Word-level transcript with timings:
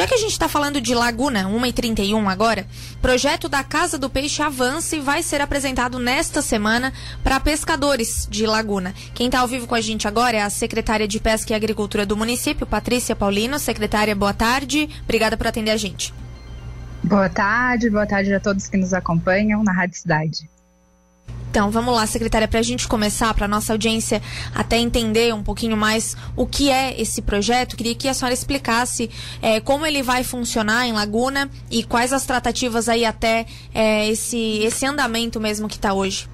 Já 0.00 0.06
que 0.06 0.14
a 0.14 0.16
gente 0.16 0.32
está 0.32 0.48
falando 0.48 0.80
de 0.80 0.94
Laguna 0.94 1.46
1 1.46 1.66
e 1.66 1.72
31 1.74 2.26
agora, 2.26 2.66
projeto 3.02 3.50
da 3.50 3.62
Casa 3.62 3.98
do 3.98 4.08
Peixe 4.08 4.40
avança 4.40 4.96
e 4.96 5.00
vai 5.00 5.22
ser 5.22 5.42
apresentado 5.42 5.98
nesta 5.98 6.40
semana 6.40 6.90
para 7.22 7.38
pescadores 7.38 8.26
de 8.30 8.46
Laguna. 8.46 8.94
Quem 9.12 9.26
está 9.26 9.40
ao 9.40 9.46
vivo 9.46 9.66
com 9.66 9.74
a 9.74 9.80
gente 9.82 10.08
agora 10.08 10.38
é 10.38 10.42
a 10.42 10.48
secretária 10.48 11.06
de 11.06 11.20
Pesca 11.20 11.52
e 11.52 11.54
Agricultura 11.54 12.06
do 12.06 12.16
município, 12.16 12.66
Patrícia 12.66 13.14
Paulino. 13.14 13.58
Secretária, 13.58 14.16
boa 14.16 14.32
tarde. 14.32 14.88
Obrigada 15.04 15.36
por 15.36 15.46
atender 15.46 15.70
a 15.70 15.76
gente. 15.76 16.14
Boa 17.04 17.28
tarde, 17.28 17.90
boa 17.90 18.06
tarde 18.06 18.32
a 18.32 18.40
todos 18.40 18.68
que 18.68 18.78
nos 18.78 18.94
acompanham 18.94 19.62
na 19.62 19.72
Rádio 19.72 19.98
Cidade. 19.98 20.48
Então, 21.50 21.68
vamos 21.68 21.92
lá, 21.92 22.06
secretária, 22.06 22.46
para 22.46 22.60
a 22.60 22.62
gente 22.62 22.86
começar, 22.86 23.34
para 23.34 23.46
a 23.46 23.48
nossa 23.48 23.72
audiência 23.72 24.22
até 24.54 24.78
entender 24.78 25.34
um 25.34 25.42
pouquinho 25.42 25.76
mais 25.76 26.16
o 26.36 26.46
que 26.46 26.70
é 26.70 26.98
esse 27.00 27.20
projeto, 27.20 27.76
queria 27.76 27.92
que 27.92 28.06
a 28.06 28.14
senhora 28.14 28.32
explicasse 28.32 29.10
é, 29.42 29.58
como 29.58 29.84
ele 29.84 30.00
vai 30.00 30.22
funcionar 30.22 30.86
em 30.86 30.92
Laguna 30.92 31.50
e 31.68 31.82
quais 31.82 32.12
as 32.12 32.24
tratativas 32.24 32.88
aí 32.88 33.04
até 33.04 33.46
é, 33.74 34.08
esse, 34.08 34.58
esse 34.58 34.86
andamento 34.86 35.40
mesmo 35.40 35.68
que 35.68 35.74
está 35.74 35.92
hoje. 35.92 36.28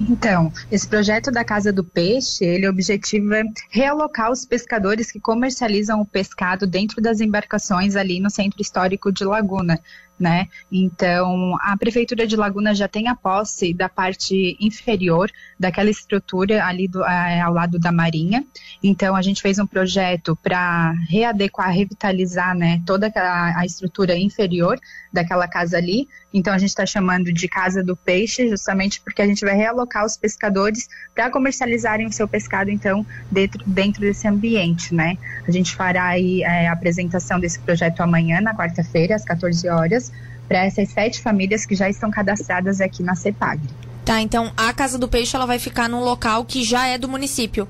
Então, 0.00 0.52
esse 0.70 0.86
projeto 0.86 1.32
da 1.32 1.44
Casa 1.44 1.72
do 1.72 1.82
Peixe, 1.82 2.44
ele 2.44 2.68
objetiva 2.68 3.42
realocar 3.68 4.30
os 4.30 4.44
pescadores 4.44 5.10
que 5.10 5.18
comercializam 5.18 6.00
o 6.00 6.06
pescado 6.06 6.68
dentro 6.68 7.02
das 7.02 7.20
embarcações 7.20 7.96
ali 7.96 8.20
no 8.20 8.30
centro 8.30 8.62
histórico 8.62 9.10
de 9.10 9.24
Laguna 9.24 9.80
né? 10.18 10.48
Então, 10.70 11.56
a 11.60 11.76
prefeitura 11.76 12.26
de 12.26 12.36
Laguna 12.36 12.74
já 12.74 12.88
tem 12.88 13.08
a 13.08 13.14
posse 13.14 13.72
da 13.72 13.88
parte 13.88 14.56
inferior 14.60 15.30
daquela 15.58 15.90
estrutura 15.90 16.64
ali 16.64 16.88
do, 16.88 17.04
é, 17.04 17.40
ao 17.40 17.52
lado 17.52 17.78
da 17.78 17.92
Marinha. 17.92 18.44
Então, 18.82 19.14
a 19.14 19.22
gente 19.22 19.40
fez 19.40 19.58
um 19.58 19.66
projeto 19.66 20.36
para 20.42 20.92
readequar, 21.08 21.70
revitalizar, 21.70 22.56
né, 22.56 22.82
toda 22.84 23.12
a, 23.14 23.60
a 23.60 23.64
estrutura 23.64 24.16
inferior 24.16 24.78
daquela 25.12 25.46
casa 25.46 25.76
ali. 25.76 26.08
Então, 26.32 26.52
a 26.52 26.58
gente 26.58 26.70
está 26.70 26.84
chamando 26.84 27.32
de 27.32 27.48
Casa 27.48 27.82
do 27.82 27.96
Peixe, 27.96 28.48
justamente 28.48 29.00
porque 29.00 29.22
a 29.22 29.26
gente 29.26 29.44
vai 29.44 29.54
realocar 29.54 30.04
os 30.04 30.16
pescadores 30.16 30.88
para 31.14 31.30
comercializarem 31.30 32.06
o 32.06 32.12
seu 32.12 32.28
pescado, 32.28 32.70
então, 32.70 33.06
dentro, 33.30 33.62
dentro 33.66 34.00
desse 34.00 34.28
ambiente, 34.28 34.94
né? 34.94 35.16
A 35.46 35.50
gente 35.50 35.74
fará 35.74 36.06
aí 36.06 36.42
é, 36.42 36.68
a 36.68 36.72
apresentação 36.72 37.40
desse 37.40 37.58
projeto 37.60 38.00
amanhã, 38.00 38.40
na 38.40 38.54
quarta-feira, 38.54 39.14
às 39.14 39.24
14 39.24 39.68
horas 39.68 40.07
para 40.48 40.64
essas 40.64 40.88
sete 40.88 41.20
famílias 41.20 41.66
que 41.66 41.74
já 41.74 41.88
estão 41.88 42.10
cadastradas 42.10 42.80
aqui 42.80 43.02
na 43.02 43.14
CEPAG. 43.14 43.60
Tá, 44.04 44.22
então 44.22 44.50
a 44.56 44.72
Casa 44.72 44.98
do 44.98 45.06
Peixe 45.06 45.36
ela 45.36 45.44
vai 45.44 45.58
ficar 45.58 45.88
num 45.88 46.00
local 46.00 46.44
que 46.44 46.64
já 46.64 46.86
é 46.86 46.96
do 46.96 47.08
município. 47.08 47.68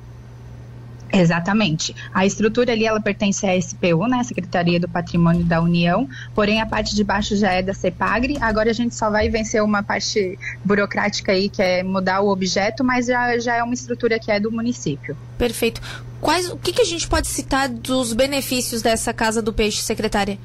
Exatamente. 1.13 1.95
A 2.13 2.27
estrutura 2.27 2.73
ali 2.73 2.85
ela 2.85 3.01
pertence 3.01 3.47
à 3.47 3.59
SPU, 3.61 4.07
né, 4.07 4.23
Secretaria 4.23 4.79
do 4.79 4.89
Patrimônio 4.89 5.45
da 5.45 5.61
União, 5.61 6.09
porém 6.35 6.61
a 6.61 6.67
parte 6.67 6.95
de 6.95 7.03
baixo 7.03 7.37
já 7.37 7.51
é 7.53 7.63
da 7.63 7.75
CEPAGRE. 7.75 8.37
Agora 8.41 8.71
a 8.71 8.75
gente 8.75 8.95
só 8.95 9.11
vai 9.11 9.29
vencer 9.29 9.63
uma 9.63 9.83
parte 9.83 10.39
burocrática 10.65 11.33
aí 11.33 11.49
que 11.49 11.63
é 11.63 11.83
mudar 11.83 12.21
o 12.21 12.29
objeto, 12.29 12.85
mas 12.85 13.07
já, 13.07 13.39
já 13.39 13.57
é 13.57 13.63
uma 13.63 13.75
estrutura 13.75 14.19
que 14.19 14.31
é 14.31 14.39
do 14.39 14.53
município. 14.53 15.17
Perfeito. 15.37 15.81
Quais, 16.21 16.49
o 16.51 16.57
que, 16.57 16.73
que 16.73 16.83
a 16.83 16.87
gente 16.87 17.07
pode 17.09 17.29
citar 17.29 17.69
dos 17.69 18.13
benefícios 18.13 18.83
dessa 18.83 19.13
Casa 19.13 19.41
do 19.41 19.53
Peixe, 19.53 19.83
secretária? 19.83 20.39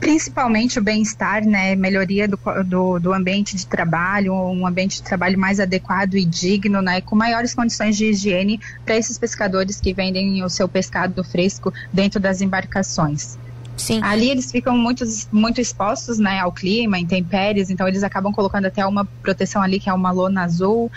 Principalmente 0.00 0.78
o 0.78 0.82
bem-estar, 0.82 1.44
né, 1.46 1.76
melhoria 1.76 2.26
do, 2.26 2.38
do, 2.64 2.98
do, 2.98 3.12
ambiente 3.12 3.54
de 3.54 3.66
trabalho, 3.66 4.32
um 4.32 4.66
ambiente 4.66 4.96
de 4.96 5.02
trabalho 5.02 5.38
mais 5.38 5.60
adequado 5.60 6.14
e 6.14 6.24
digno, 6.24 6.80
né, 6.80 7.02
com 7.02 7.14
maiores 7.14 7.54
condições 7.54 7.96
de 7.96 8.06
higiene 8.06 8.58
para 8.84 8.96
esses 8.96 9.18
pescadores 9.18 9.78
que 9.78 9.92
vendem 9.92 10.42
o 10.42 10.48
seu 10.48 10.66
pescado 10.66 11.22
fresco 11.22 11.72
dentro 11.92 12.18
das 12.18 12.40
embarcações. 12.40 13.38
Sim. 13.76 14.00
Ali 14.02 14.30
eles 14.30 14.50
ficam 14.50 14.76
muito, 14.76 15.04
muito 15.30 15.60
expostos 15.60 16.18
né, 16.18 16.40
ao 16.40 16.52
clima, 16.52 16.98
intempéries, 16.98 17.70
então 17.70 17.86
eles 17.86 18.02
acabam 18.02 18.32
colocando 18.32 18.66
até 18.66 18.84
uma 18.84 19.04
proteção 19.04 19.62
ali 19.62 19.78
que 19.78 19.88
é 19.88 19.92
uma 19.92 20.10
lona 20.10 20.44
azul. 20.44 20.90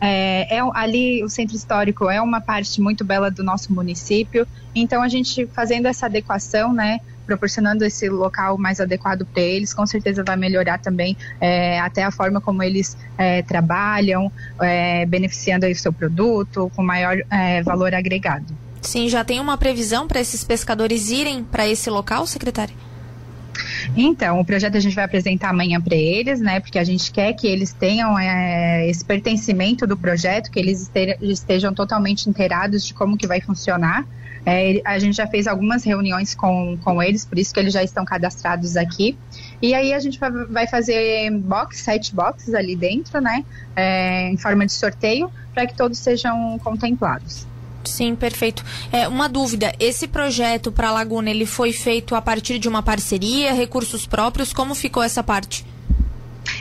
É, 0.00 0.56
é, 0.56 0.60
ali 0.74 1.22
o 1.22 1.28
centro 1.28 1.54
histórico 1.54 2.08
é 2.08 2.20
uma 2.20 2.40
parte 2.40 2.80
muito 2.80 3.04
bela 3.04 3.30
do 3.30 3.42
nosso 3.42 3.72
município, 3.72 4.46
então 4.74 5.02
a 5.02 5.08
gente 5.08 5.46
fazendo 5.54 5.86
essa 5.86 6.06
adequação, 6.06 6.72
né, 6.72 7.00
proporcionando 7.26 7.84
esse 7.84 8.08
local 8.08 8.58
mais 8.58 8.80
adequado 8.80 9.24
para 9.24 9.42
eles, 9.42 9.72
com 9.72 9.86
certeza 9.86 10.24
vai 10.24 10.36
melhorar 10.36 10.78
também 10.78 11.16
é, 11.40 11.78
até 11.78 12.02
a 12.02 12.10
forma 12.10 12.40
como 12.40 12.62
eles 12.62 12.96
é, 13.16 13.42
trabalham, 13.42 14.32
é, 14.60 15.06
beneficiando 15.06 15.66
o 15.66 15.74
seu 15.74 15.92
produto 15.92 16.72
com 16.74 16.82
maior 16.82 17.18
é, 17.30 17.62
valor 17.62 17.94
agregado. 17.94 18.46
Sim, 18.80 19.08
já 19.08 19.22
tem 19.22 19.38
uma 19.38 19.58
previsão 19.58 20.08
para 20.08 20.20
esses 20.20 20.42
pescadores 20.42 21.10
irem 21.10 21.44
para 21.44 21.68
esse 21.68 21.90
local, 21.90 22.26
secretária? 22.26 22.74
Então, 23.96 24.38
o 24.38 24.44
projeto 24.44 24.76
a 24.76 24.80
gente 24.80 24.94
vai 24.94 25.04
apresentar 25.04 25.50
amanhã 25.50 25.80
para 25.80 25.96
eles, 25.96 26.40
né? 26.40 26.60
Porque 26.60 26.78
a 26.78 26.84
gente 26.84 27.10
quer 27.10 27.32
que 27.32 27.46
eles 27.46 27.72
tenham 27.72 28.18
é, 28.18 28.88
esse 28.88 29.04
pertencimento 29.04 29.86
do 29.86 29.96
projeto, 29.96 30.50
que 30.50 30.58
eles 30.58 30.90
estejam 31.20 31.74
totalmente 31.74 32.28
inteirados 32.28 32.86
de 32.86 32.94
como 32.94 33.16
que 33.16 33.26
vai 33.26 33.40
funcionar. 33.40 34.06
É, 34.46 34.80
a 34.84 34.98
gente 34.98 35.16
já 35.16 35.26
fez 35.26 35.46
algumas 35.46 35.84
reuniões 35.84 36.34
com, 36.34 36.78
com 36.82 37.02
eles, 37.02 37.24
por 37.24 37.38
isso 37.38 37.52
que 37.52 37.60
eles 37.60 37.74
já 37.74 37.82
estão 37.82 38.04
cadastrados 38.04 38.76
aqui. 38.76 39.18
E 39.60 39.74
aí 39.74 39.92
a 39.92 39.98
gente 39.98 40.18
vai 40.48 40.66
fazer 40.66 41.30
box, 41.32 41.80
sete 41.80 42.14
boxes 42.14 42.54
ali 42.54 42.76
dentro, 42.76 43.20
né? 43.20 43.44
É, 43.76 44.30
em 44.30 44.36
forma 44.36 44.64
de 44.64 44.72
sorteio, 44.72 45.30
para 45.52 45.66
que 45.66 45.74
todos 45.74 45.98
sejam 45.98 46.58
contemplados. 46.60 47.49
Sim, 47.84 48.14
perfeito. 48.14 48.64
É, 48.92 49.08
uma 49.08 49.28
dúvida, 49.28 49.74
esse 49.78 50.06
projeto 50.06 50.70
para 50.70 50.88
a 50.88 50.92
Laguna, 50.92 51.30
ele 51.30 51.46
foi 51.46 51.72
feito 51.72 52.14
a 52.14 52.22
partir 52.22 52.58
de 52.58 52.68
uma 52.68 52.82
parceria, 52.82 53.52
recursos 53.52 54.06
próprios, 54.06 54.52
como 54.52 54.74
ficou 54.74 55.02
essa 55.02 55.22
parte? 55.22 55.64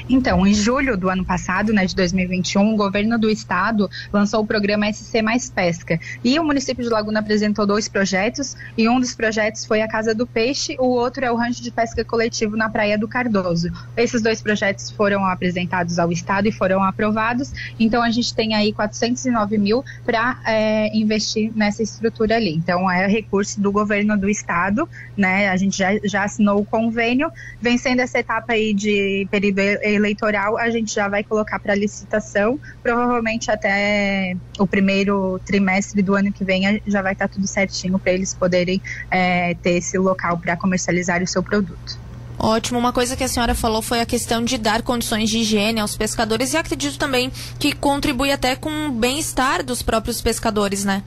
Então, 0.10 0.46
em 0.48 0.54
julho 0.56 0.98
do 0.98 1.08
ano 1.08 1.24
passado, 1.24 1.72
né, 1.72 1.86
de 1.86 1.96
2021, 1.96 2.74
o 2.74 2.76
governo 2.76 3.20
do 3.20 3.30
estado 3.30 3.88
lançou 4.12 4.42
o 4.42 4.46
programa 4.46 4.92
SC 4.92 5.22
Mais 5.22 5.52
Pesca. 5.52 6.00
E 6.24 6.40
o 6.40 6.44
município 6.44 6.84
de 6.84 6.90
Laguna 6.90 7.20
apresentou 7.20 7.68
dois 7.68 7.88
projetos, 7.88 8.58
e 8.76 8.90
um 8.90 9.00
dos 9.00 9.14
projetos 9.14 9.66
foi 9.66 9.84
a 9.84 9.88
Casa 9.88 10.16
do 10.16 10.26
Peixe, 10.26 10.76
o 10.80 10.88
outro 10.88 11.24
é 11.24 11.32
o 11.32 11.36
rancho 11.36 11.62
de 11.62 11.70
pesca 11.70 12.04
coletivo 12.04 12.58
na 12.58 12.70
Praia 12.70 12.98
do 12.98 13.08
Cardoso. 13.08 13.70
Esses 13.96 14.22
dois 14.22 14.42
projetos 14.42 14.90
foram 14.90 15.24
apresentados 15.24 16.00
ao 16.00 16.12
estado 16.12 16.48
e 16.48 16.52
foram 16.52 16.84
aprovados, 16.84 17.52
então 17.80 18.02
a 18.02 18.10
gente 18.10 18.34
tem 18.34 18.56
aí 18.56 18.74
409 18.74 19.58
mil 19.60 19.86
para 20.04 20.40
é, 20.44 20.98
investir 20.98 21.52
nessa 21.56 21.84
estrutura 21.84 22.36
ali. 22.36 22.56
Então, 22.56 22.90
é 22.90 23.06
recurso 23.06 23.62
do 23.62 23.72
governo 23.72 24.18
do 24.18 24.28
estado, 24.28 24.90
né? 25.16 25.50
A 25.50 25.56
gente 25.56 25.78
já, 25.78 25.90
já 26.04 26.24
assinou 26.24 26.60
o 26.60 26.66
convênio, 26.66 27.32
vencendo 27.62 28.00
essa 28.00 28.18
etapa 28.18 28.54
aí 28.54 28.74
de 28.74 29.28
período 29.30 29.60
eleitoral, 30.00 30.58
a 30.58 30.70
gente 30.70 30.94
já 30.94 31.08
vai 31.08 31.24
colocar 31.24 31.60
para 31.60 31.76
licitação. 31.76 32.60
Provavelmente 32.82 33.52
até 33.52 34.36
o 34.58 34.66
primeiro 34.66 35.40
trimestre 35.46 36.02
do 36.02 36.16
ano 36.16 36.32
que 36.32 36.44
vem 36.44 36.82
já 36.88 37.02
vai 37.02 37.14
estar 37.14 37.28
tá 37.28 37.34
tudo 37.34 37.48
certinho 37.48 38.00
para 38.00 38.12
eles 38.12 38.34
poderem 38.34 38.82
é, 39.12 39.54
ter 39.56 39.78
esse 39.78 39.98
local 39.98 40.38
para 40.38 40.58
comercializar 40.58 41.22
o 41.22 41.28
seu 41.28 41.44
produto. 41.44 42.10
Ótimo. 42.40 42.80
Uma 42.80 42.94
coisa 42.94 43.18
que 43.18 43.24
a 43.24 43.28
senhora 43.28 43.54
falou 43.54 43.82
foi 43.82 44.00
a 44.00 44.06
questão 44.06 44.44
de 44.44 44.58
dar 44.58 44.82
condições 44.82 45.30
de 45.30 45.40
higiene 45.40 45.82
aos 45.82 45.98
pescadores 45.98 46.54
e 46.54 46.58
acredito 46.58 46.98
também 46.98 47.30
que 47.60 47.74
contribui 47.74 48.32
até 48.32 48.56
com 48.56 48.88
o 48.88 48.92
bem-estar 48.92 49.62
dos 49.62 49.82
próprios 49.82 50.22
pescadores, 50.22 50.86
né? 50.86 51.04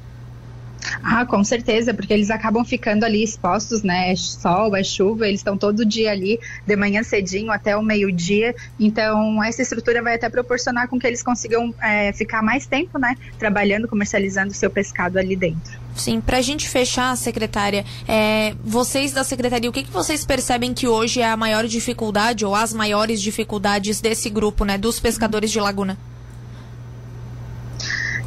Ah, 1.03 1.25
com 1.25 1.43
certeza, 1.44 1.94
porque 1.94 2.12
eles 2.12 2.31
acabam 2.31 2.65
ficando 2.65 3.04
ali 3.04 3.22
expostos, 3.22 3.82
né? 3.82 4.12
É 4.12 4.16
sol, 4.16 4.75
é 4.75 4.82
chuva, 4.82 5.26
eles 5.26 5.41
estão 5.41 5.56
todo 5.56 5.84
dia 5.84 6.10
ali, 6.10 6.41
de 6.66 6.76
manhã 6.76 7.03
cedinho 7.03 7.50
até 7.50 7.76
o 7.76 7.82
meio-dia. 7.82 8.54
Então, 8.78 9.42
essa 9.42 9.62
estrutura 9.62 10.03
vai 10.03 10.15
até 10.15 10.28
proporcionar 10.28 10.88
com 10.88 10.98
que 10.98 11.06
eles 11.06 11.22
consigam 11.22 11.75
é, 11.81 12.12
ficar 12.12 12.42
mais 12.42 12.66
tempo, 12.66 12.98
né? 12.98 13.16
Trabalhando, 13.38 13.87
comercializando 13.88 14.53
o 14.53 14.54
seu 14.54 14.71
pescado 14.71 15.19
ali 15.19 15.37
dentro. 15.37 15.81
Sim, 15.94 16.21
para 16.21 16.38
a 16.38 16.42
gente 16.42 16.69
fechar, 16.69 17.16
secretária, 17.16 17.84
é, 18.09 18.54
vocês 18.65 19.12
da 19.12 19.22
secretaria, 19.22 19.68
o 19.68 19.72
que, 19.72 19.83
que 19.83 19.91
vocês 19.91 20.24
percebem 20.24 20.72
que 20.72 20.89
hoje 20.89 21.21
é 21.21 21.27
a 21.27 21.36
maior 21.36 21.66
dificuldade 21.66 22.45
ou 22.45 22.54
as 22.54 22.72
maiores 22.72 23.21
dificuldades 23.21 24.01
desse 24.01 24.30
grupo, 24.30 24.65
né? 24.65 24.78
Dos 24.78 24.98
pescadores 24.98 25.51
de 25.51 25.60
Laguna? 25.60 25.98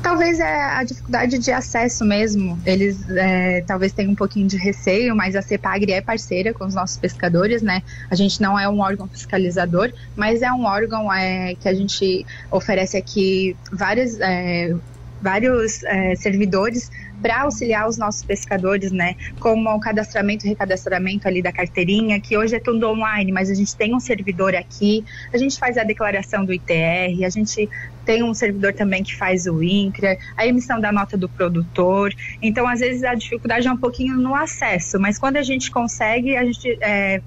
Talvez 0.05 0.39
é 0.39 0.61
a 0.61 0.83
dificuldade 0.83 1.39
de 1.39 1.51
acesso 1.51 2.05
mesmo. 2.05 2.59
Eles 2.63 3.09
é, 3.09 3.61
talvez 3.61 3.91
tenham 3.91 4.11
um 4.11 4.15
pouquinho 4.15 4.47
de 4.47 4.55
receio, 4.55 5.15
mas 5.15 5.35
a 5.35 5.41
CEPAGRE 5.41 5.93
é 5.93 5.99
parceira 5.99 6.53
com 6.53 6.63
os 6.63 6.75
nossos 6.75 6.95
pescadores, 6.95 7.63
né? 7.63 7.81
A 8.07 8.13
gente 8.13 8.39
não 8.39 8.57
é 8.57 8.69
um 8.69 8.81
órgão 8.81 9.07
fiscalizador, 9.07 9.91
mas 10.15 10.43
é 10.43 10.51
um 10.51 10.63
órgão 10.63 11.11
é, 11.11 11.55
que 11.55 11.67
a 11.67 11.73
gente 11.73 12.23
oferece 12.51 12.95
aqui 12.95 13.57
várias, 13.71 14.19
é, 14.19 14.75
vários 15.19 15.83
é, 15.83 16.13
servidores 16.15 16.91
para 17.25 17.41
auxiliar 17.41 17.89
os 17.89 17.97
nossos 17.97 18.23
pescadores, 18.23 18.91
né? 18.91 19.15
Como 19.39 19.67
o 19.67 19.79
cadastramento 19.79 20.45
e 20.45 20.49
recadastramento 20.49 21.27
ali 21.27 21.41
da 21.41 21.51
carteirinha, 21.51 22.21
que 22.21 22.37
hoje 22.37 22.55
é 22.55 22.59
tudo 22.59 22.87
online, 22.87 23.31
mas 23.31 23.49
a 23.49 23.55
gente 23.55 23.75
tem 23.75 23.95
um 23.95 23.99
servidor 23.99 24.53
aqui, 24.53 25.03
a 25.33 25.37
gente 25.39 25.57
faz 25.57 25.75
a 25.75 25.83
declaração 25.83 26.45
do 26.45 26.53
ITR, 26.53 27.25
a 27.25 27.29
gente 27.29 27.67
tem 28.05 28.21
um 28.21 28.31
servidor 28.31 28.73
também 28.73 29.01
que 29.01 29.15
faz 29.15 29.47
o 29.47 29.63
INCRA, 29.63 30.19
a 30.37 30.45
emissão 30.45 30.79
da 30.79 30.91
nota 30.91 31.17
do 31.17 31.27
produtor. 31.27 32.13
Então, 32.43 32.67
às 32.67 32.79
vezes, 32.79 33.03
a 33.03 33.15
dificuldade 33.15 33.67
é 33.67 33.71
um 33.71 33.77
pouquinho 33.77 34.17
no 34.17 34.35
acesso, 34.35 34.99
mas 34.99 35.17
quando 35.17 35.37
a 35.37 35.43
gente 35.43 35.71
consegue, 35.71 36.37
a 36.37 36.45
gente 36.45 36.77
é, 36.79 37.23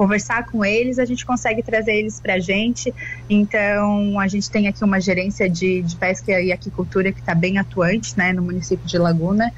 conversar 0.00 0.46
com 0.46 0.64
eles, 0.64 0.98
a 0.98 1.04
gente 1.04 1.26
consegue 1.26 1.62
trazer 1.62 1.92
eles 1.92 2.18
para 2.18 2.36
a 2.36 2.38
gente. 2.38 2.90
Então, 3.28 4.18
a 4.18 4.26
gente 4.26 4.50
tem 4.50 4.66
aqui 4.66 4.82
uma 4.82 4.98
gerência 4.98 5.46
de, 5.46 5.82
de 5.82 5.94
pesca 5.94 6.40
e 6.40 6.50
aquicultura 6.50 7.12
que 7.12 7.20
está 7.20 7.34
bem 7.34 7.58
atuante 7.58 8.16
né, 8.16 8.32
no 8.32 8.40
município 8.40 8.86
de 8.86 8.96
Laguna. 8.96 9.52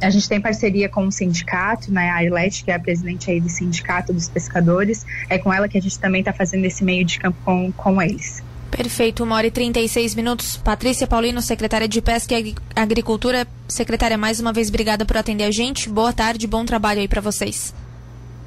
A 0.00 0.08
gente 0.08 0.26
tem 0.26 0.40
parceria 0.40 0.88
com 0.88 1.06
o 1.06 1.12
sindicato, 1.12 1.92
né, 1.92 2.08
a 2.08 2.14
Arlete, 2.14 2.64
que 2.64 2.70
é 2.70 2.74
a 2.74 2.80
presidente 2.80 3.30
aí 3.30 3.38
do 3.38 3.50
sindicato 3.50 4.14
dos 4.14 4.30
pescadores. 4.30 5.04
É 5.28 5.36
com 5.36 5.52
ela 5.52 5.68
que 5.68 5.76
a 5.76 5.82
gente 5.82 5.98
também 5.98 6.22
está 6.22 6.32
fazendo 6.32 6.64
esse 6.64 6.82
meio 6.82 7.04
de 7.04 7.18
campo 7.18 7.36
com, 7.44 7.70
com 7.70 8.00
eles. 8.00 8.42
Perfeito, 8.70 9.22
uma 9.22 9.36
hora 9.36 9.46
e 9.46 9.50
36 9.50 10.14
minutos. 10.14 10.56
Patrícia 10.56 11.06
Paulino, 11.06 11.42
secretária 11.42 11.86
de 11.86 12.00
Pesca 12.00 12.40
e 12.40 12.54
Agricultura. 12.74 13.46
Secretária, 13.68 14.16
mais 14.16 14.40
uma 14.40 14.54
vez, 14.54 14.70
obrigada 14.70 15.04
por 15.04 15.18
atender 15.18 15.44
a 15.44 15.50
gente. 15.50 15.90
Boa 15.90 16.14
tarde, 16.14 16.46
bom 16.46 16.64
trabalho 16.64 17.00
aí 17.00 17.06
para 17.06 17.20
vocês. 17.20 17.74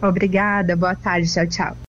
Obrigada, 0.01 0.75
boa 0.77 0.95
tarde, 0.95 1.27
tchau, 1.29 1.47
tchau. 1.49 1.77